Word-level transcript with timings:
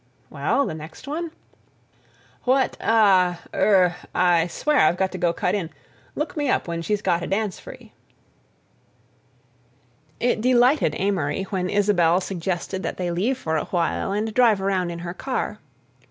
"Well, 0.31 0.65
the 0.65 0.73
next 0.73 1.07
one?" 1.07 1.29
"What—ah—er—I 2.45 4.47
swear 4.47 4.79
I've 4.79 4.97
got 4.97 5.11
to 5.11 5.19
go 5.19 5.31
cut 5.31 5.53
in—look 5.53 6.35
me 6.35 6.49
up 6.49 6.67
when 6.67 6.81
she's 6.81 7.03
got 7.03 7.21
a 7.21 7.27
dance 7.27 7.59
free." 7.59 7.93
It 10.19 10.41
delighted 10.41 10.95
Amory 10.97 11.43
when 11.51 11.69
Isabelle 11.69 12.19
suggested 12.19 12.81
that 12.81 12.97
they 12.97 13.11
leave 13.11 13.37
for 13.37 13.57
a 13.57 13.65
while 13.65 14.11
and 14.11 14.33
drive 14.33 14.59
around 14.59 14.89
in 14.89 14.97
her 15.05 15.13
car. 15.13 15.59